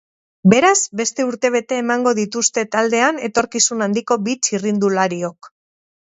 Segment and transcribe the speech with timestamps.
[0.51, 5.51] Beraz, beste urtebete emango dituzte taldean etorkizun handiko bi txirrindulariok.